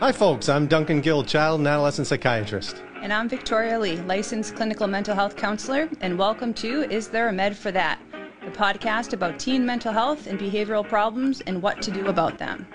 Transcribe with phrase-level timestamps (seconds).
[0.00, 0.48] Hi, folks.
[0.48, 2.82] I'm Duncan Gill, child and adolescent psychiatrist.
[3.02, 7.32] And I'm Victoria Lee, licensed clinical mental health counselor, and welcome to Is There a
[7.34, 8.00] Med for That?
[8.42, 12.66] The podcast about teen mental health and behavioral problems and what to do about them.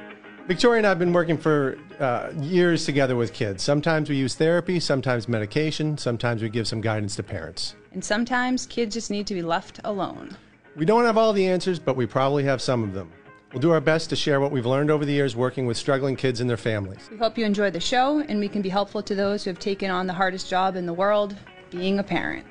[0.45, 3.63] Victoria and I have been working for uh, years together with kids.
[3.63, 7.73] Sometimes we use therapy, sometimes medication, sometimes we give some guidance to parents.
[7.91, 10.37] And sometimes kids just need to be left alone.
[10.75, 13.11] We don't have all the answers, but we probably have some of them.
[13.55, 16.17] We'll do our best to share what we've learned over the years working with struggling
[16.17, 17.07] kids and their families.
[17.09, 19.59] We hope you enjoy the show and we can be helpful to those who have
[19.59, 21.37] taken on the hardest job in the world
[21.71, 22.45] being a parent.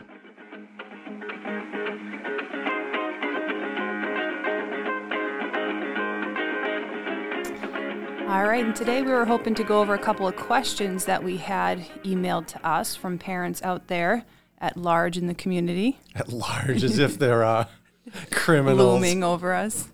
[8.27, 11.23] All right, and today we were hoping to go over a couple of questions that
[11.23, 14.25] we had emailed to us from parents out there
[14.59, 16.01] at large in the community.
[16.15, 17.67] At large, as if they're uh,
[18.31, 18.79] criminals.
[18.79, 19.89] Looming over us.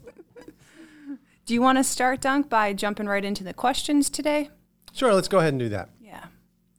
[1.50, 4.50] Do you want to start, Dunc, by jumping right into the questions today?
[4.92, 5.88] Sure, let's go ahead and do that.
[6.00, 6.26] Yeah.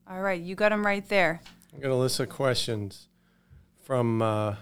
[0.08, 1.42] All right, you got them right there.
[1.76, 3.08] I got a list of questions
[3.82, 4.54] from, uh,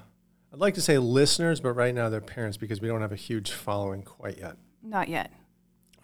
[0.52, 3.14] I'd like to say listeners, but right now they're parents because we don't have a
[3.14, 4.56] huge following quite yet.
[4.82, 5.30] Not yet.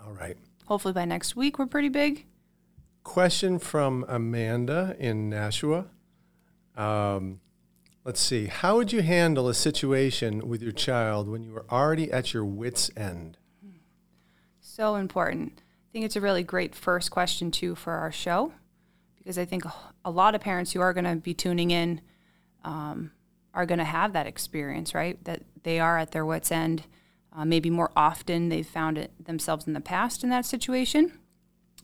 [0.00, 0.36] All right.
[0.66, 2.26] Hopefully by next week we're pretty big.
[3.02, 5.86] Question from Amanda in Nashua.
[6.76, 7.40] Um,
[8.04, 8.46] let's see.
[8.46, 12.44] How would you handle a situation with your child when you are already at your
[12.44, 13.38] wits' end?
[14.76, 15.54] So important.
[15.56, 18.52] I think it's a really great first question, too, for our show,
[19.16, 19.64] because I think
[20.04, 22.02] a lot of parents who are going to be tuning in
[22.62, 23.12] um,
[23.54, 25.24] are going to have that experience, right?
[25.24, 26.82] That they are at their wits' end.
[27.34, 31.20] Uh, maybe more often they've found it themselves in the past in that situation.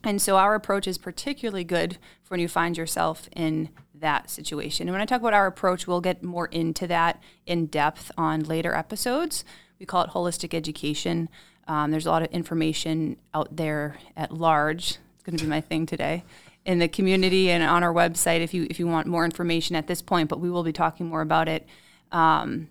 [0.04, 4.86] And so our approach is particularly good for when you find yourself in that situation.
[4.86, 8.42] And when I talk about our approach, we'll get more into that in depth on
[8.42, 9.46] later episodes.
[9.78, 11.30] We call it holistic education.
[11.68, 14.98] Um, there's a lot of information out there at large.
[15.14, 16.24] It's going to be my thing today
[16.64, 19.86] in the community and on our website if you if you want more information at
[19.86, 20.28] this point.
[20.28, 21.66] But we will be talking more about it.
[22.10, 22.68] Um,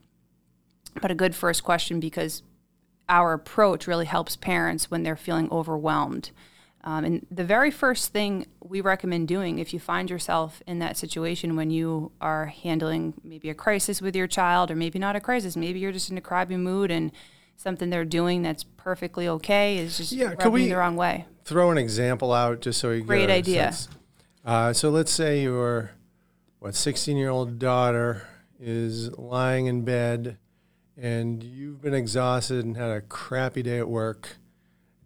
[1.02, 2.44] but a good first question because
[3.07, 6.31] our approach really helps parents when they're feeling overwhelmed.
[6.84, 10.97] Um, and the very first thing we recommend doing if you find yourself in that
[10.97, 15.19] situation when you are handling maybe a crisis with your child, or maybe not a
[15.19, 17.12] crisis, maybe you're just in a crabby mood and
[17.61, 21.25] something they're doing that's perfectly okay is just Yeah, rubbing we- the wrong way.
[21.45, 23.73] Throw an example out just so you Great get idea.
[24.45, 25.91] Uh, so let's say your
[26.59, 28.27] what 16 year old daughter
[28.59, 30.38] is lying in bed
[30.97, 34.38] and you've been exhausted and had a crappy day at work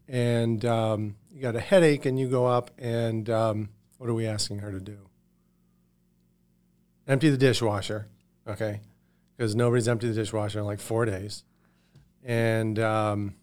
[0.08, 4.26] and um, you got a headache and you go up and um, what are we
[4.28, 4.98] asking her to do?
[7.08, 8.08] Empty the dishwasher,
[8.48, 8.82] okay?
[9.38, 11.44] Because nobody's emptied the dishwasher in like four days.
[12.26, 13.36] And um,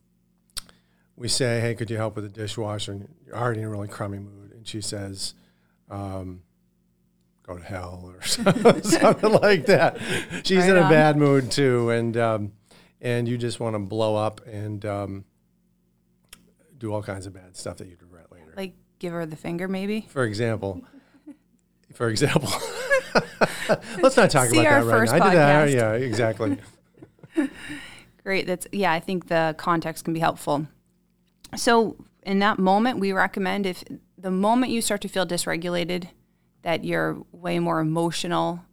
[1.17, 2.93] we say, hey, could you help with the dishwasher?
[2.93, 4.53] And you're already in a really crummy mood.
[4.53, 5.35] And she says,
[5.89, 6.43] um,
[7.47, 8.23] go to hell or
[8.83, 9.99] something like that.
[10.45, 10.91] She's Right in a on.
[10.91, 11.91] bad mood too.
[11.91, 12.53] And, um,
[13.01, 15.25] and you just want to blow up and um,
[16.79, 18.53] do all kinds of bad stuff that you'd regret later.
[18.57, 20.07] Like give her the finger, maybe.
[20.09, 20.83] For example,
[21.95, 22.51] for example,
[24.01, 25.15] let's not talk See about that right now.
[25.15, 25.71] I did that.
[25.71, 26.59] Yeah, exactly.
[28.23, 28.47] Great.
[28.47, 28.93] That's yeah.
[28.93, 30.69] I think the context can be helpful.
[31.57, 33.83] So in that moment, we recommend if
[34.17, 36.09] the moment you start to feel dysregulated,
[36.63, 38.65] that you're way more emotional,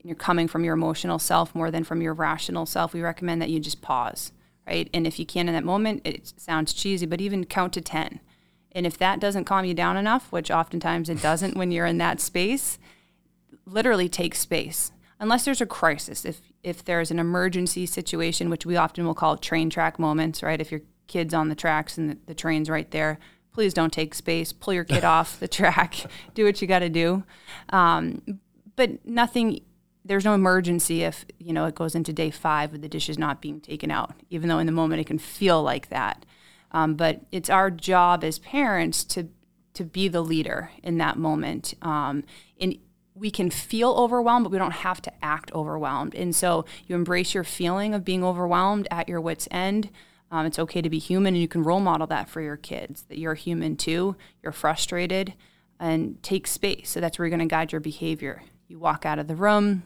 [0.00, 2.94] and you're coming from your emotional self more than from your rational self.
[2.94, 4.32] We recommend that you just pause,
[4.66, 4.88] right?
[4.94, 8.20] And if you can in that moment, it sounds cheesy, but even count to ten.
[8.72, 11.98] And if that doesn't calm you down enough, which oftentimes it doesn't when you're in
[11.98, 12.78] that space,
[13.66, 18.76] literally take space unless there's a crisis if if there's an emergency situation which we
[18.76, 20.60] often will call train track moments right?
[20.60, 23.18] If your kid's on the tracks and the, the train's right there
[23.56, 24.52] please don't take space.
[24.52, 25.96] Pull your kid off the track.
[26.34, 27.24] Do what you got to do.
[27.70, 28.40] Um,
[28.76, 29.60] but nothing
[30.04, 33.40] there's no emergency if you know it goes into day five with the dishes not
[33.40, 36.24] being taken out even though in the moment it can feel like that.
[36.70, 39.28] Um, but it's our job as parents to
[39.72, 41.74] to be the leader in that moment.
[41.82, 42.24] Um,
[42.60, 42.78] and
[43.16, 46.14] we can feel overwhelmed but we don't have to act overwhelmed.
[46.14, 49.90] And so you embrace your feeling of being overwhelmed at your wits end.
[50.30, 53.02] Um, it's okay to be human and you can role model that for your kids
[53.08, 55.34] that you're human too you're frustrated
[55.78, 56.90] and take space.
[56.90, 58.42] So that's where you're going to guide your behavior.
[58.66, 59.82] You walk out of the room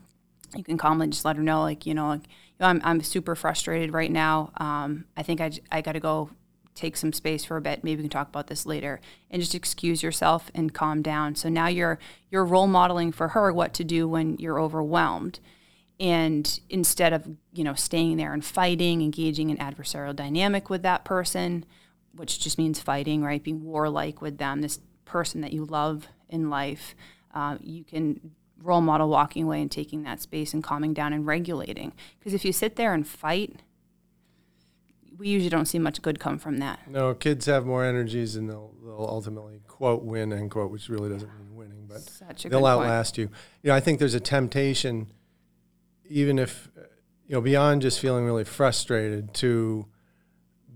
[0.56, 3.03] you can calmly just let her know, like, you know, like, you know I'm, I'm
[3.03, 4.53] super frustrated right now.
[4.56, 6.31] Um, I think I, I got to go
[6.75, 7.84] take some space for a bit.
[7.84, 9.00] Maybe we can talk about this later
[9.31, 11.34] and just excuse yourself and calm down.
[11.34, 11.99] So now you're,
[12.31, 15.40] you're role modeling for her what to do when you're overwhelmed.
[15.99, 21.05] And instead of, you know, staying there and fighting, engaging in adversarial dynamic with that
[21.05, 21.67] person,
[22.14, 23.43] which just means fighting, right?
[23.43, 26.94] Being warlike with them, this person that you love in life,
[27.34, 28.32] uh, you can
[28.62, 31.93] role model walking away and taking that space and calming down and regulating.
[32.19, 33.62] Because if you sit there and fight,
[35.20, 36.81] we usually don't see much good come from that.
[36.90, 41.11] No, kids have more energies and they'll, they'll ultimately quote win end quote, which really
[41.11, 42.84] doesn't mean winning, but Such a they'll good point.
[42.87, 43.25] outlast you.
[43.62, 45.06] You know, I think there's a temptation,
[46.08, 46.69] even if
[47.26, 49.87] you know, beyond just feeling really frustrated, to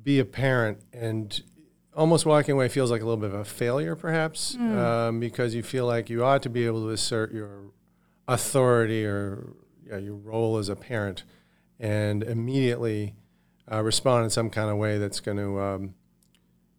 [0.02, 1.42] be a parent and
[1.96, 4.78] almost walking away feels like a little bit of a failure, perhaps, Hmm.
[4.78, 7.72] um, because you feel like you ought to be able to assert your
[8.28, 9.54] authority or
[9.86, 11.24] yeah, your role as a parent,
[11.78, 13.14] and immediately
[13.70, 15.94] uh, respond in some kind of way that's going to um,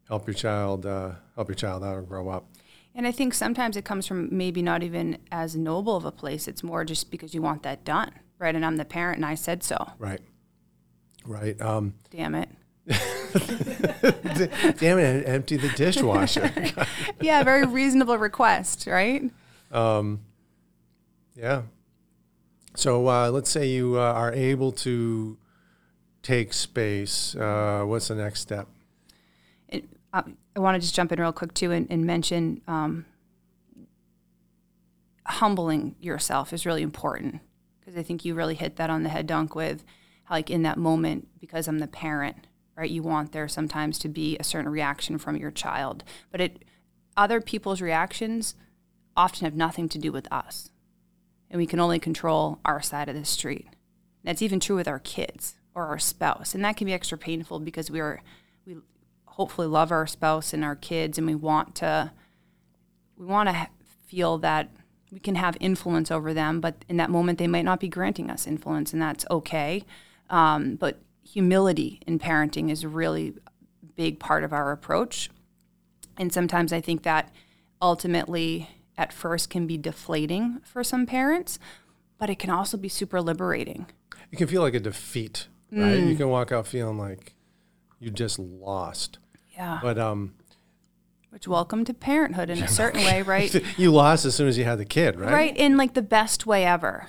[0.08, 2.48] help your child uh, help your child out or grow up.
[2.94, 6.48] And I think sometimes it comes from maybe not even as noble of a place.
[6.48, 8.56] It's more just because you want that done, right?
[8.56, 9.92] And I'm the parent and I said so.
[10.00, 10.22] Right.
[11.26, 11.60] Right.
[11.62, 12.50] Um, Damn it.
[14.78, 15.28] damn it!
[15.28, 16.54] Empty the dishwasher.
[17.20, 19.32] Yeah, very reasonable request, right?
[19.72, 20.20] Um,
[21.36, 21.64] yeah.
[22.76, 25.38] So uh, let's say you uh, are able to
[26.26, 27.36] take space.
[27.36, 28.68] Uh, what's the next step?
[29.68, 30.24] It, uh,
[30.56, 33.06] I want to just jump in real quick too and, and mention um,
[35.26, 37.42] humbling yourself is really important
[37.80, 39.84] because I think you really hit that on the head, Dunc, with
[40.28, 42.90] like in that moment, because I'm the parent, right?
[42.90, 46.66] You want there sometimes to be a certain reaction from your child, but it
[47.16, 48.56] other people's reactions
[49.16, 50.72] often have nothing to do with us,
[51.52, 53.68] and we can only control our side of the street.
[54.24, 57.60] That's even true with our kids or our spouse, and that can be extra painful
[57.60, 58.22] because we are
[58.66, 58.78] we
[59.26, 62.12] hopefully love our spouse and our kids, and we want to
[63.18, 63.68] we want to
[64.08, 64.70] feel that
[65.12, 68.32] we can have influence over them, but in that moment they might not be granting
[68.32, 69.84] us influence, and that's okay.
[70.30, 73.34] Um, but humility in parenting is a really
[73.96, 75.30] big part of our approach,
[76.18, 77.32] and sometimes I think that
[77.82, 81.60] ultimately at first can be deflating for some parents,
[82.18, 83.88] but it can also be super liberating.
[84.32, 85.96] It can feel like a defeat, right?
[86.00, 87.34] You can walk out feeling like
[88.00, 89.20] you just lost.
[89.56, 89.80] Yeah.
[89.82, 90.34] But um,
[91.30, 93.54] Which welcome to parenthood in a certain way, right?
[93.78, 95.32] you lost as soon as you had the kid, right?
[95.32, 97.08] right in like the best way ever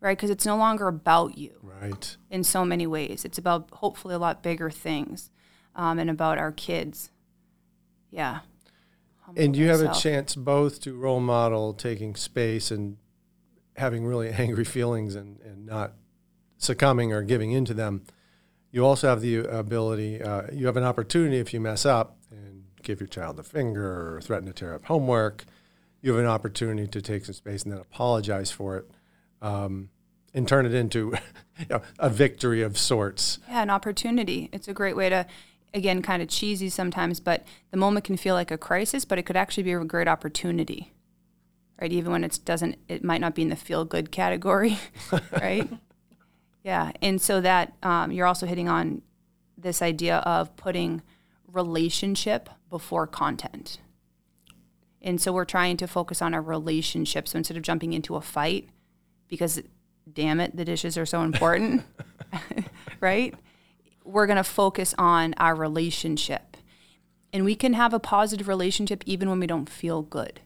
[0.00, 2.16] right because it's no longer about you Right.
[2.30, 5.30] in so many ways it's about hopefully a lot bigger things
[5.74, 7.10] um, and about our kids
[8.10, 8.40] yeah
[9.22, 12.98] Humble And you have a chance both to role model taking space and
[13.76, 15.94] having really angry feelings and, and not
[16.58, 18.02] succumbing or giving into them.
[18.70, 22.64] You also have the ability, uh, you have an opportunity if you mess up and
[22.82, 25.44] give your child the finger or threaten to tear up homework.
[26.02, 28.90] You have an opportunity to take some space and then apologize for it
[29.42, 29.88] um,
[30.34, 31.14] and turn it into
[31.58, 33.38] you know, a victory of sorts.
[33.48, 35.26] yeah an opportunity it's a great way to
[35.74, 39.22] again kind of cheesy sometimes but the moment can feel like a crisis but it
[39.24, 40.92] could actually be a great opportunity
[41.80, 44.78] right even when it doesn't it might not be in the feel good category
[45.32, 45.68] right
[46.66, 49.00] yeah and so that um, you're also hitting on
[49.56, 51.02] this idea of putting
[51.50, 53.78] relationship before content.
[55.00, 57.28] And so we're trying to focus on our relationship.
[57.28, 58.68] So instead of jumping into a fight
[59.28, 59.62] because
[60.12, 61.82] damn it the dishes are so important
[63.00, 63.34] right?
[64.04, 66.56] We're going to focus on our relationship.
[67.32, 70.40] And we can have a positive relationship even when we don't feel good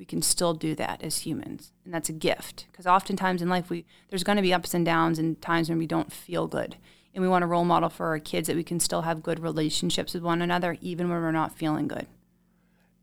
[0.00, 3.70] we can still do that as humans and that's a gift because oftentimes in life
[3.70, 6.76] we there's going to be ups and downs and times when we don't feel good
[7.14, 9.38] and we want a role model for our kids that we can still have good
[9.38, 12.08] relationships with one another even when we're not feeling good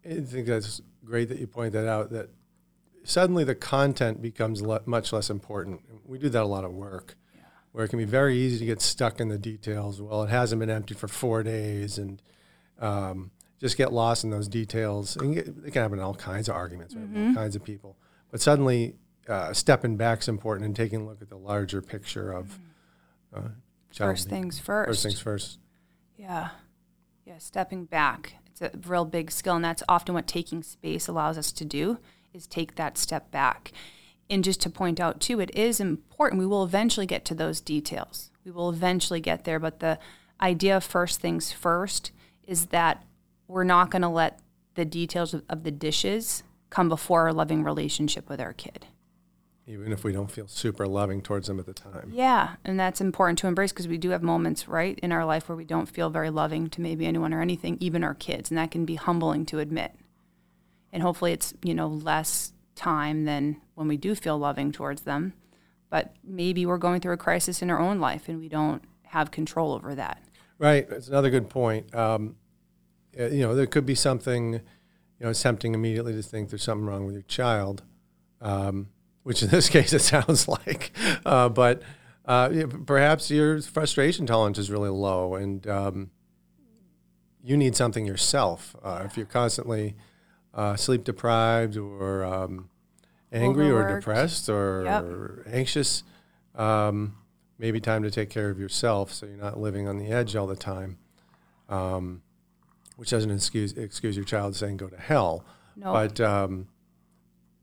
[0.05, 2.11] I think that's great that you point that out.
[2.11, 2.29] That
[3.03, 5.81] suddenly the content becomes le- much less important.
[6.05, 7.15] We do that a lot of work,
[7.71, 10.01] where it can be very easy to get stuck in the details.
[10.01, 12.21] Well, it hasn't been emptied for four days, and
[12.79, 15.15] um, just get lost in those details.
[15.15, 17.07] And get, it can happen in all kinds of arguments, right?
[17.07, 17.97] with all kinds of people.
[18.31, 18.95] But suddenly,
[19.27, 22.59] uh, stepping back is important and taking a look at the larger picture of
[23.35, 23.41] uh,
[23.91, 25.59] first things first First things first.
[26.17, 26.49] Yeah.
[27.25, 28.35] Yeah, stepping back.
[28.47, 31.99] It's a real big skill and that's often what taking space allows us to do
[32.33, 33.71] is take that step back.
[34.29, 36.39] And just to point out too, it is important.
[36.39, 38.31] We will eventually get to those details.
[38.43, 39.99] We will eventually get there, but the
[40.41, 42.11] idea of first things first
[42.45, 43.03] is that
[43.47, 44.39] we're not going to let
[44.75, 48.87] the details of, of the dishes come before our loving relationship with our kid.
[49.65, 52.09] Even if we don't feel super loving towards them at the time.
[52.13, 55.49] Yeah, and that's important to embrace because we do have moments, right, in our life
[55.49, 58.57] where we don't feel very loving to maybe anyone or anything, even our kids, and
[58.57, 59.93] that can be humbling to admit.
[60.93, 65.33] And hopefully it's, you know, less time than when we do feel loving towards them.
[65.89, 69.31] But maybe we're going through a crisis in our own life and we don't have
[69.31, 70.21] control over that.
[70.59, 70.89] Right.
[70.89, 71.93] That's another good point.
[71.93, 72.35] Um,
[73.17, 74.61] you know, there could be something
[75.19, 77.83] you know, it's tempting immediately to think there's something wrong with your child,
[78.41, 78.89] um,
[79.23, 80.91] which in this case it sounds like.
[81.25, 81.81] Uh, but
[82.25, 82.49] uh,
[82.85, 86.11] perhaps your frustration tolerance is really low, and um,
[87.43, 88.75] you need something yourself.
[88.83, 89.95] Uh, if you're constantly
[90.53, 92.69] uh, sleep deprived or um,
[93.31, 96.03] angry or depressed or anxious,
[96.55, 97.15] um,
[97.57, 100.47] maybe time to take care of yourself so you're not living on the edge all
[100.47, 100.97] the time.
[101.69, 102.21] Um,
[102.97, 105.45] which doesn't excuse excuse your child saying go to hell,
[105.77, 105.93] No.
[105.93, 106.67] but um,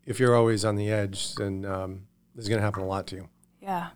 [0.06, 3.06] if you're always on the edge, then um, this is going to happen a lot
[3.08, 3.28] to you.
[3.60, 3.88] Yeah.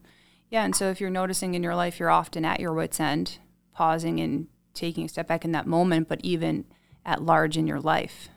[0.50, 0.64] Yeah.
[0.64, 3.38] And so if you're noticing in your life you're often at your wits' end,
[3.73, 6.64] pausing and taking a step back in that moment, but even
[7.04, 8.28] at large in your life.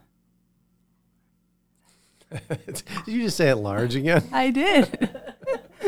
[2.50, 4.24] Did you just say it large again?
[4.32, 5.10] I did.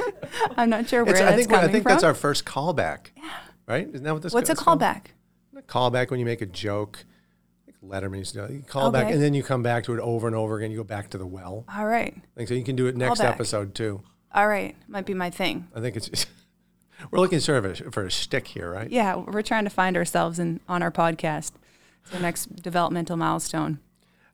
[0.57, 1.91] I'm not sure where It's- that's I think coming I think from.
[1.91, 3.07] that's our first callback.
[3.15, 3.29] Yeah.
[3.65, 3.87] Right?
[3.87, 4.31] Isn't that what this?
[4.31, 4.33] Is?
[4.33, 5.05] What's a callback?
[5.05, 5.09] called?
[5.67, 7.05] A callback when you make a joke.
[7.85, 8.53] Letterman used to do.
[8.53, 10.71] You call back and then you come back to it over and over again.
[10.71, 11.65] You go back to the well.
[11.75, 12.13] All right.
[12.15, 12.55] I think so.
[12.55, 14.01] You can do it next episode too.
[14.33, 14.75] All right.
[14.87, 15.67] Might be my thing.
[15.75, 16.25] I think it's.
[17.11, 18.89] we're looking sort of a, for a stick here, right?
[18.89, 19.15] Yeah.
[19.15, 21.51] We're trying to find ourselves in on our podcast.
[22.03, 23.79] It's the next developmental milestone.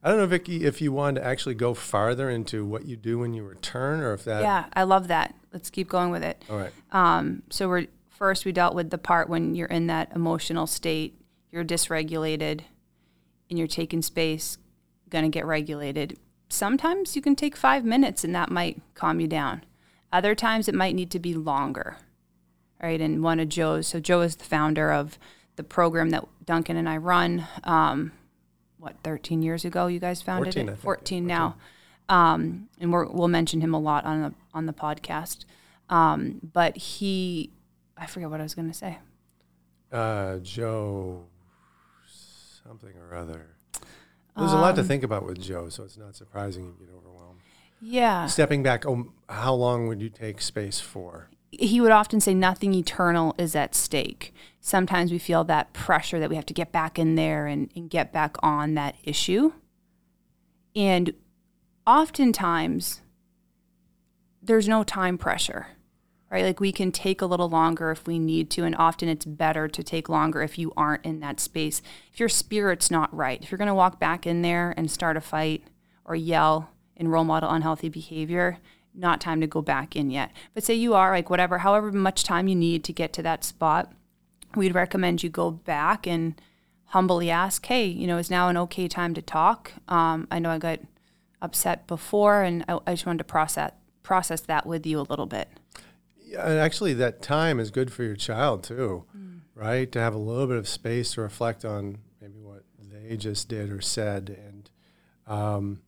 [0.03, 3.19] I don't know, Vicki, if you wanted to actually go farther into what you do
[3.19, 4.43] when you return, or if that.
[4.43, 4.65] Yeah.
[4.74, 5.36] I love that.
[5.51, 6.41] Let's keep going with it.
[6.50, 6.71] All right.
[6.91, 11.18] Um, so we're first we dealt with the part when you're in that emotional state,
[11.51, 12.61] you're dysregulated,
[13.49, 14.57] and you're taking space,
[15.09, 16.17] gonna get regulated.
[16.49, 19.63] Sometimes you can take five minutes and that might calm you down.
[20.11, 21.97] Other times it might need to be longer.
[22.81, 22.99] Right.
[23.01, 25.19] And one of Joe's so Joe is the founder of
[25.57, 27.45] the program that Duncan and I run.
[27.63, 28.13] Um,
[28.77, 30.71] what, 13 years ago you guys founded 14, it?
[30.71, 30.81] think.
[30.81, 31.55] 14 now.
[32.07, 35.45] Um, and we're, we'll mention him a lot on the on the podcast.
[35.89, 37.51] Um, but he,
[37.97, 38.99] I forget what I was going to say.
[39.91, 41.25] Uh, Joe,
[42.69, 43.47] something or other.
[44.38, 46.93] There's a lot Um, to think about with Joe, so it's not surprising you get
[46.95, 47.39] overwhelmed.
[47.81, 51.29] Yeah, Stepping back, oh, how long would you take space for?
[51.51, 54.35] he would often say nothing eternal is at stake.
[54.61, 57.89] Sometimes we feel that pressure that we have to get back in there and, and
[57.89, 59.51] get back on that issue.
[60.75, 61.11] And
[61.88, 63.01] oftentimes,
[64.43, 65.69] there's no time pressure,
[66.31, 66.45] right?
[66.45, 68.63] Like we can take a little longer if we need to.
[68.63, 71.81] And often it's better to take longer if you aren't in that space.
[72.13, 75.17] If your spirit's not right, if you're going to walk back in there and start
[75.17, 75.63] a fight
[76.05, 78.57] or yell and role model unhealthy behavior,
[78.93, 80.31] not time to go back in yet.
[80.53, 83.43] But say you are like whatever, however much time you need to get to that
[83.43, 83.91] spot,
[84.55, 86.39] we'd recommend you go back and
[86.86, 89.74] humbly ask, hey, you know, is now an okay time to talk?
[89.88, 90.79] Um, I know I got
[91.41, 93.71] upset before, and I, I just wanted to process
[94.01, 95.48] process that with you a little bit.
[96.29, 99.05] Yeah, and actually, that time is good for your child too,
[99.55, 99.91] right?
[99.91, 103.71] To have a little bit of space to reflect on maybe what they just did
[103.71, 104.38] or said.
[104.45, 104.69] And
[105.25, 105.81] um,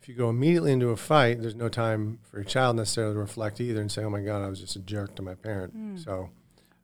[0.00, 3.18] if you go immediately into a fight, there's no time for your child necessarily to
[3.20, 6.00] reflect either and say, "Oh my God, I was just a jerk to my parent."
[6.00, 6.28] So,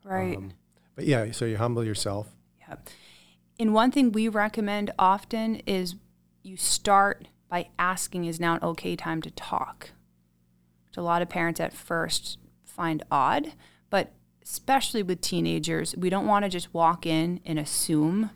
[0.05, 0.37] Right.
[0.37, 0.53] um,
[0.95, 2.29] but yeah, so you humble yourself.
[2.61, 2.77] Yeah.
[3.61, 5.97] And one thing we recommend often is
[6.43, 9.91] you start by asking, is now an okay time to talk?
[10.87, 12.39] Which a lot of parents at first
[12.79, 13.53] find odd,
[13.91, 18.31] but especially with teenagers, we don't want to just walk in and assume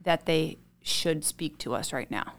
[0.00, 2.34] that they should speak to us right now.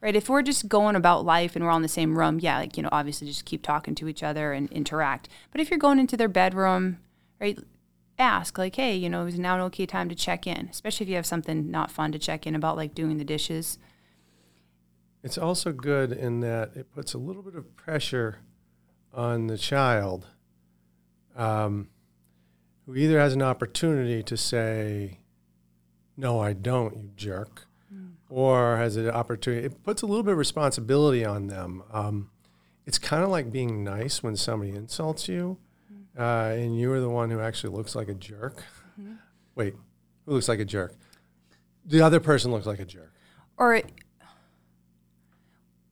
[0.00, 0.14] Right?
[0.14, 2.76] If we're just going about life and we're all in the same room, yeah, like,
[2.76, 5.28] you know, obviously just keep talking to each other and interact.
[5.50, 6.98] But if you're going into their bedroom,
[7.40, 7.58] right,
[8.18, 11.08] ask like hey you know is now an okay time to check in especially if
[11.08, 13.78] you have something not fun to check in about like doing the dishes
[15.22, 18.40] It's also good in that it puts a little bit of pressure
[19.12, 20.26] on the child,
[21.36, 21.88] um,
[22.86, 25.18] who either has an opportunity to say,
[26.16, 27.66] "No, I don't, you jerk,"
[28.28, 29.66] or has an opportunity.
[29.66, 31.82] It puts a little bit of responsibility on them.
[31.92, 32.30] Um,
[32.86, 35.58] it's kind of like being nice when somebody insults you,
[36.18, 38.64] uh, and you are the one who actually looks like a jerk.
[39.54, 39.74] Wait,
[40.24, 40.94] who looks like a jerk?
[41.84, 43.12] The other person looks like a jerk.
[43.56, 43.82] or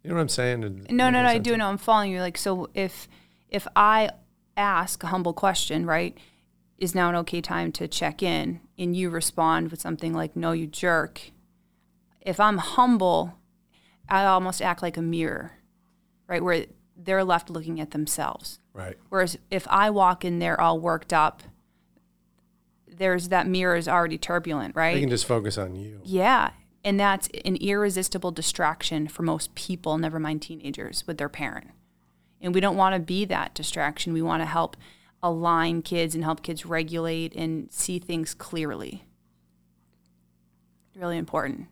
[0.07, 0.87] You know what I'm saying?
[0.91, 3.09] No no no i do know i'm following you like so if
[3.49, 4.09] if i
[4.57, 6.17] ask a humble question right
[6.79, 10.53] is now an okay time to check in and you respond with something like no
[10.53, 11.33] you jerk
[12.21, 13.37] if i'm humble
[14.09, 15.53] i almost act like a mirror
[16.29, 18.99] right where they're left looking at themselves Right.
[19.09, 21.43] Whereas if I walk in there all worked up,
[22.87, 24.93] there's that mirror is already turbulent, right?
[24.93, 26.03] They can just focus on you.
[26.05, 26.51] yeah.
[26.87, 31.73] And that's an irresistible distraction for most people, never mind teenagers, with their parent.
[32.41, 34.13] And we don't want to be that distraction.
[34.13, 34.77] We want to help
[35.21, 39.05] align kids and help kids regulate and see things clearly.
[40.95, 41.67] Really important.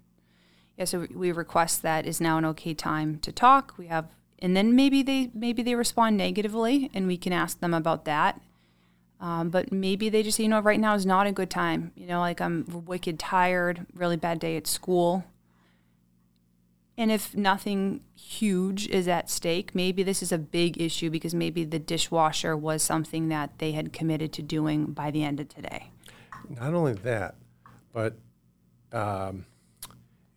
[0.77, 3.75] Yeah, so we request that is now an okay time to talk.
[3.79, 4.09] We have,
[4.41, 8.41] and then maybe they maybe they respond negatively, and we can ask them about that.
[9.21, 11.93] Um, but maybe they just say, you know, right now is not a good time.
[11.97, 15.25] You know, like I'm wicked tired, really bad day at school.
[16.97, 21.65] And if nothing huge is at stake, maybe this is a big issue because maybe
[21.65, 25.91] the dishwasher was something that they had committed to doing by the end of today.
[26.49, 27.35] Not only that,
[27.93, 28.17] but
[28.93, 29.47] um,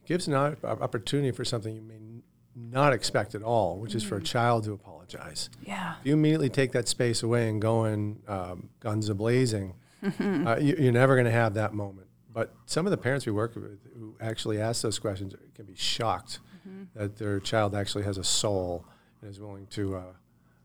[0.05, 1.99] gives an opportunity for something you may
[2.57, 5.49] not expect at all, which is for a child to apologize.
[5.61, 5.95] Yeah.
[5.99, 9.75] If you immediately take that space away and go in um, guns a blazing,
[10.19, 12.07] uh, you, you're never going to have that moment.
[12.33, 15.75] But some of the parents we work with who actually ask those questions can be
[15.75, 16.39] shocked
[16.95, 18.85] that their child actually has a soul
[19.21, 20.01] and is willing to uh,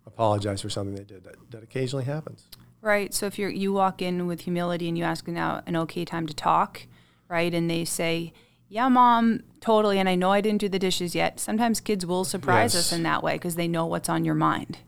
[0.06, 1.24] apologize for something they did.
[1.24, 2.48] That, that occasionally happens.
[2.80, 3.14] Right.
[3.14, 6.26] So if you're you walk in with humility and you ask now an okay time
[6.26, 6.86] to talk,
[7.28, 8.32] right, and they say,
[8.72, 11.38] "Yeah, mom, totally," and I know I didn't do the dishes yet.
[11.38, 14.78] Sometimes kids will surprise us in that way because they know what's on your mind,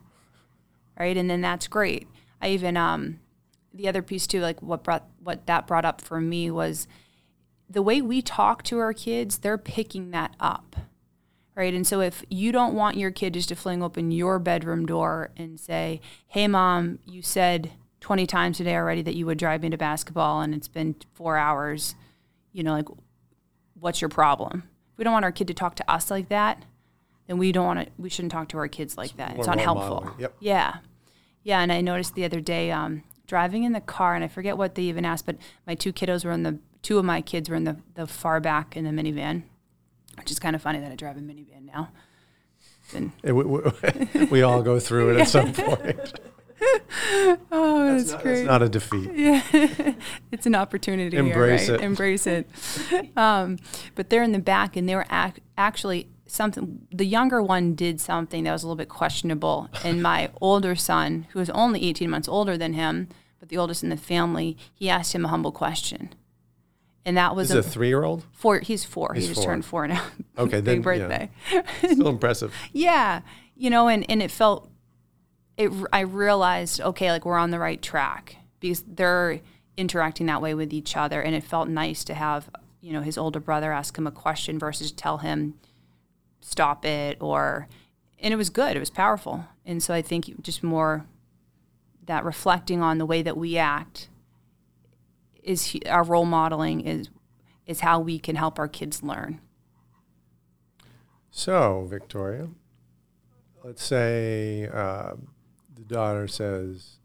[0.99, 2.07] right, and then that's great.
[2.41, 3.19] I even um,
[3.73, 6.87] the other piece too, like what brought what that brought up for me was
[7.69, 9.37] the way we talk to our kids.
[9.37, 10.75] They're picking that up
[11.55, 11.73] right?
[11.73, 15.31] And so if you don't want your kid just to fling open your bedroom door
[15.37, 19.69] and say, "Hey, mom, you said 20 times today already that you would drive me
[19.69, 21.95] to basketball, and it's been four hours,"
[22.51, 22.89] you know, like,
[23.79, 24.63] what's your problem?
[24.93, 26.63] If we don't want our kid to talk to us like that,
[27.27, 27.91] then we don't want to.
[27.97, 29.31] We shouldn't talk to our kids like that.
[29.31, 29.95] It's more role unhelpful.
[29.95, 30.19] modeling.
[30.19, 30.35] Yep.
[30.39, 30.75] Yeah,
[31.43, 31.59] yeah.
[31.61, 34.75] And I noticed the other day, um, driving in the car, and I forget what
[34.75, 36.59] they even asked, but my two kiddos were in the.
[36.81, 39.43] Two of my kids were in the the far back in the minivan
[40.17, 41.89] which is kind of funny that I drive a minivan now.
[42.93, 46.19] And we, we, we all go through it at some point.
[47.51, 49.11] oh, It's not, it's not a defeat.
[49.13, 49.41] Yeah.
[50.31, 51.17] it's an opportunity.
[51.17, 51.81] Embrace here, it.
[51.81, 52.47] Embrace it.
[53.17, 53.57] um,
[53.95, 56.87] but they're in the back, and they were ac- actually something.
[56.91, 61.27] The younger one did something that was a little bit questionable, and my older son,
[61.31, 64.89] who was only 18 months older than him, but the oldest in the family, he
[64.89, 66.13] asked him a humble question,
[67.05, 68.25] and that was is a three-year-old.
[68.31, 68.59] four.
[68.59, 69.13] He's four.
[69.13, 69.51] He's he just four.
[69.51, 70.03] turned four now.
[70.37, 71.27] Okay, big then, yeah.
[71.27, 71.93] birthday.
[71.93, 72.53] Still impressive.
[72.73, 73.21] Yeah,
[73.55, 74.69] you know, and and it felt,
[75.57, 75.71] it.
[75.91, 79.41] I realized, okay, like we're on the right track because they're
[79.77, 82.49] interacting that way with each other, and it felt nice to have,
[82.81, 85.55] you know, his older brother ask him a question versus tell him,
[86.41, 87.67] stop it, or,
[88.19, 88.75] and it was good.
[88.75, 91.05] It was powerful, and so I think just more
[92.05, 94.09] that reflecting on the way that we act
[95.43, 97.09] is our role modeling is
[97.65, 99.41] is how we can help our kids learn.
[101.31, 102.49] So, Victoria,
[103.63, 105.13] let's say uh,
[105.87, 106.97] the daughter says,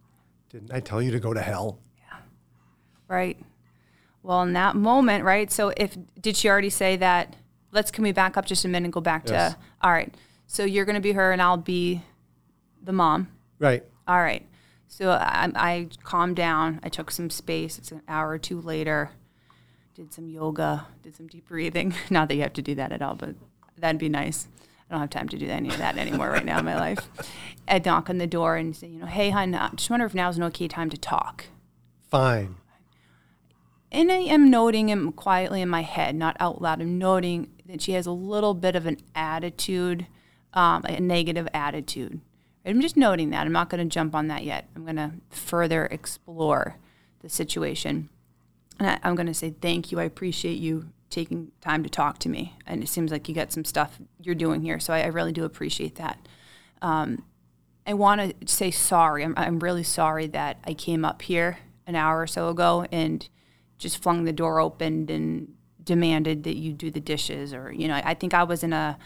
[0.50, 2.18] "Didn't I tell you to go to hell?" Yeah.
[3.08, 3.38] Right.
[4.22, 5.50] Well, in that moment, right?
[5.50, 7.36] So if did she already say that?
[7.72, 9.52] Let's can we back up just a minute and go back Yes.
[9.54, 10.14] to all right.
[10.46, 12.02] So you're going to be her and I'll be
[12.82, 13.28] the mom.
[13.58, 13.84] Right.
[14.08, 14.44] All right.
[14.88, 16.80] So I, I calmed down.
[16.82, 17.78] I took some space.
[17.78, 19.10] It's an hour or two later.
[19.94, 20.86] Did some yoga.
[21.02, 21.94] Did some deep breathing.
[22.10, 23.36] Not that you have to do that at all, but
[23.78, 24.48] that'd be nice.
[24.90, 27.08] I don't have time to do any of that anymore right now in my life.
[27.68, 30.14] I'd knock on the door and say, you know, hey, hon, I just wonder if
[30.14, 31.44] now's an okay time to talk.
[32.10, 32.56] Fine.
[33.92, 36.80] And I am noting him quietly in my head, not out loud.
[36.80, 40.06] I'm noting that she has a little bit of an attitude,
[40.54, 42.20] um, a negative attitude.
[42.66, 43.46] I'm just noting that.
[43.46, 44.68] I'm not going to jump on that yet.
[44.74, 46.76] I'm going to further explore
[47.20, 48.08] the situation.
[48.80, 50.00] And I, I'm going to say, thank you.
[50.00, 52.56] I appreciate you taking time to talk to me.
[52.66, 54.80] And it seems like you got some stuff you're doing here.
[54.80, 56.18] So I, I really do appreciate that.
[56.80, 57.24] Um,
[57.86, 59.24] I want to say sorry.
[59.24, 63.28] I'm, I'm really sorry that I came up here an hour or so ago and
[63.78, 67.52] just flung the door open and demanded that you do the dishes.
[67.52, 68.96] Or, you know, I, I think I was in a,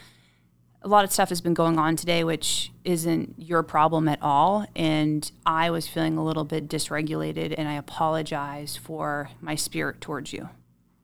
[0.83, 4.67] a lot of stuff has been going on today, which isn't your problem at all.
[4.77, 10.35] And I was feeling a little bit dysregulated, and I apologize for my spirit towards
[10.35, 10.51] you.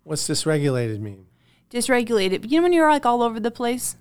[0.05, 1.27] What's dysregulated mean?
[1.71, 3.97] Dysregulated, you know, when you're like all over the place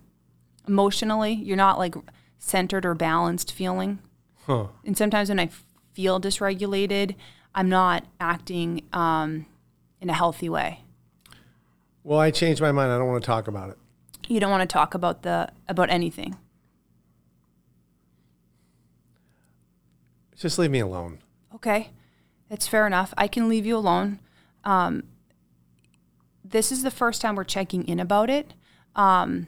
[0.68, 1.96] emotionally, you're not like
[2.38, 4.00] centered or balanced feeling.
[4.46, 4.68] Huh.
[4.86, 5.50] And sometimes when I
[5.94, 7.16] feel dysregulated,
[7.54, 9.46] I'm not acting um,
[10.02, 10.84] in a healthy way.
[12.04, 12.92] Well, I changed my mind.
[12.92, 13.78] I don't want to talk about it.
[14.28, 16.38] You don't want to talk about the about anything.
[20.38, 21.20] Just leave me alone.
[21.54, 21.90] Okay,
[22.50, 23.14] that's fair enough.
[23.18, 24.20] I can leave you alone.
[24.64, 25.04] Um,
[26.44, 28.54] this is the first time we're checking in about it.
[28.96, 29.48] Um,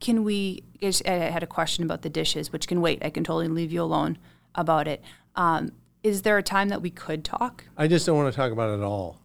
[0.00, 0.62] can we?
[0.82, 3.04] I had a question about the dishes, which can wait.
[3.04, 4.18] I can totally leave you alone
[4.54, 5.02] about it.
[5.36, 5.72] Um,
[6.02, 7.64] is there a time that we could talk?
[7.76, 9.18] I just don't want to talk about it at all.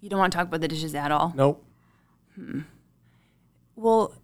[0.00, 1.32] You don't want to talk about the dishes at all.
[1.34, 1.64] Nope.
[2.34, 2.60] Hmm.
[3.74, 4.14] Well,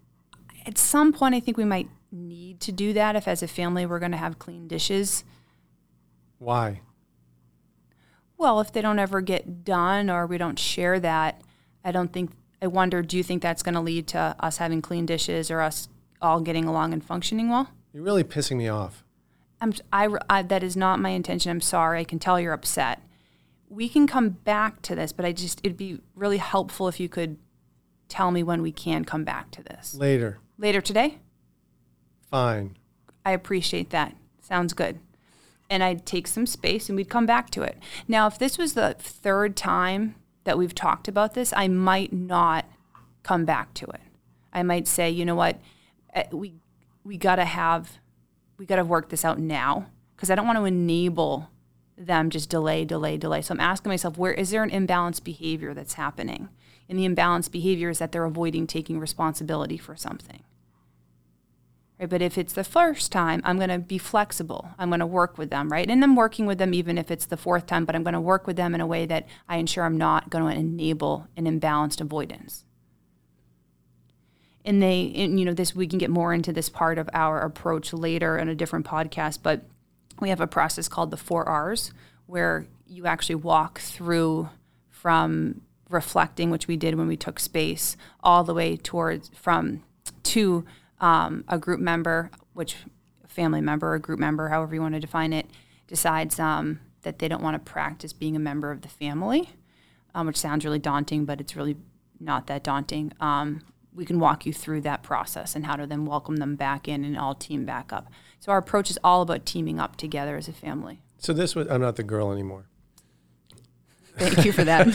[0.67, 3.87] at some point, I think we might need to do that if, as a family,
[3.87, 5.25] we're going to have clean dishes.
[6.39, 6.81] Why?
[8.45, 11.41] Well, if they don't ever get done or we don't share that,
[11.83, 14.83] I don't think, I wonder, do you think that's going to lead to us having
[14.83, 15.89] clean dishes or us
[16.21, 17.71] all getting along and functioning well?
[17.95, 19.03] You're really pissing me off.
[19.63, 21.53] I'm, I, I, that is not my intention.
[21.53, 22.01] I'm sorry.
[22.01, 23.01] I can tell you're upset.
[23.71, 27.09] We can come back to this, but I just, it'd be really helpful if you
[27.09, 27.39] could
[28.09, 29.95] tell me when we can come back to this.
[29.95, 30.39] Later.
[30.59, 31.17] Later today?
[32.31, 32.77] Fine.
[33.25, 34.15] I appreciate that.
[34.43, 34.99] Sounds good.
[35.75, 37.77] And I'd take some space and we'd come back to it.
[38.07, 42.65] Now, if this was the third time that we've talked about this, I might not
[43.25, 44.01] come back to it.
[44.53, 45.61] I might say, you know what,
[46.13, 46.55] eh, we
[47.03, 47.99] we got to have
[48.57, 51.51] we got to work this out now because I don't want to enable
[51.99, 53.43] them just delay, delay, delay.
[53.43, 56.51] So I'm asking myself, where is there an imbalanced behavior that's happening?
[56.89, 60.45] And the imbalanced behavior is that they're avoiding taking responsibility for something.
[62.07, 64.69] But if it's the first time, I'm going to be flexible.
[64.79, 65.89] I'm going to work with them, right?
[65.89, 68.21] And I'm working with them even if it's the fourth time, but I'm going to
[68.21, 71.45] work with them in a way that I ensure I'm not going to enable an
[71.45, 72.65] imbalanced avoidance.
[74.65, 77.41] And they, and, you know, this we can get more into this part of our
[77.41, 79.63] approach later in a different podcast, but
[80.21, 81.93] we have a process called the four R's
[82.27, 84.49] where you actually walk through
[84.89, 89.83] from reflecting, which we did when we took space, all the way towards from
[90.23, 90.65] to
[91.01, 92.77] um, a group member, which
[93.27, 95.47] family member or group member, however you want to define it,
[95.87, 99.51] decides um, that they don't want to practice being a member of the family,
[100.15, 101.77] um, which sounds really daunting, but it's really
[102.21, 103.13] not that daunting.
[103.21, 103.63] Um,
[103.95, 107.05] we can walk you through that process and how to then welcome them back in
[107.05, 108.09] and all team back up.
[108.41, 111.01] So our approach is all about teaming up together as a family.
[111.19, 112.67] So this was I'm not the girl anymore.
[114.17, 114.87] Thank you for that.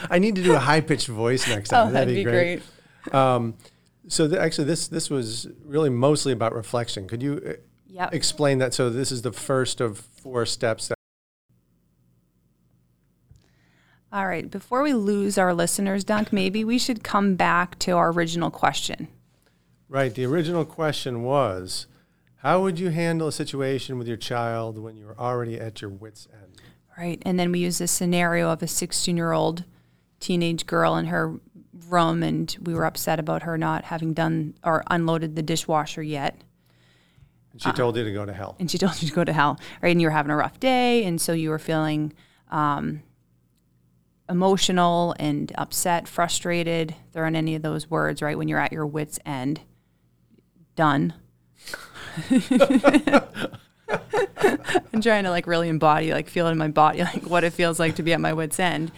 [0.10, 1.88] I need to do a high pitched voice next time.
[1.88, 2.62] oh, that'd, be great.
[3.04, 3.14] great.
[3.14, 3.54] Um,
[4.08, 7.06] so the, actually, this this was really mostly about reflection.
[7.08, 7.52] Could you uh,
[7.90, 8.14] Yep.
[8.14, 8.74] explain that?
[8.74, 10.88] So this is the first of four steps.
[10.88, 10.94] That,
[14.12, 14.50] All right.
[14.50, 19.08] Before we lose our listeners, Dunc, maybe we should come back to our original question.
[19.88, 20.14] right.
[20.14, 21.86] The original question was,
[22.36, 26.28] how would you handle a situation with your child when you're already at your wits'
[26.32, 26.60] end?
[26.96, 27.22] Right.
[27.24, 29.64] And then we use this scenario of a 16 year old
[30.20, 31.34] teenage girl and her
[31.88, 36.40] room, and we were upset about her not having done or unloaded the dishwasher yet.
[37.52, 38.56] And she told you to go to hell.
[38.58, 39.90] And she told you to go to hell, right?
[39.90, 42.12] And you were having a rough day, and so you were feeling
[42.50, 43.02] um,
[44.28, 46.94] emotional and upset, frustrated.
[47.12, 48.36] There aren't any of those words, right?
[48.36, 49.60] When you're at your wits' end,
[50.76, 51.14] done.
[54.92, 57.52] I'm trying to like really embody, like feel it in my body, like what it
[57.52, 58.92] feels like to be at my wits' end.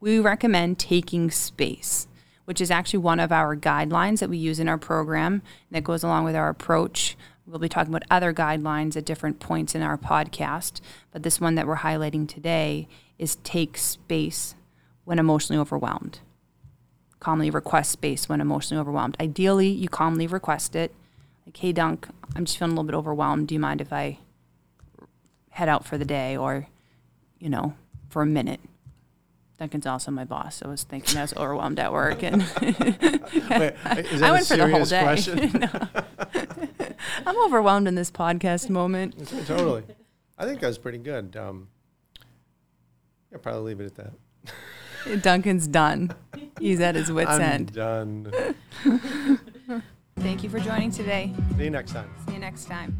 [0.00, 2.06] We recommend taking space,
[2.44, 6.02] which is actually one of our guidelines that we use in our program that goes
[6.02, 7.16] along with our approach.
[7.46, 10.80] We'll be talking about other guidelines at different points in our podcast,
[11.12, 14.54] but this one that we're highlighting today is take space
[15.04, 16.20] when emotionally overwhelmed.
[17.20, 19.16] Calmly request space when emotionally overwhelmed.
[19.20, 20.94] Ideally, you calmly request it.
[21.46, 23.48] Like, hey, Dunc, I'm just feeling a little bit overwhelmed.
[23.48, 24.18] Do you mind if I
[25.50, 26.66] head out for the day or,
[27.38, 27.74] you know,
[28.08, 28.60] for a minute?
[29.64, 32.70] Duncan's also my boss, so I was thinking I was overwhelmed at work, and Wait,
[32.70, 36.94] is that I a went for the whole day.
[37.26, 39.16] I'm overwhelmed in this podcast moment.
[39.46, 39.84] totally.
[40.36, 41.34] I think that was pretty good.
[41.38, 41.68] Um,
[43.32, 44.10] I'll probably leave it at
[45.06, 45.22] that.
[45.22, 46.12] Duncan's done.
[46.60, 47.72] He's at his wits' I'm end.
[47.72, 48.30] done.
[50.18, 51.32] Thank you for joining today.
[51.56, 52.10] See you next time.
[52.26, 52.98] See you next time.